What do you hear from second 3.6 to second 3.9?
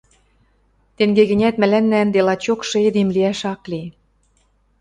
ли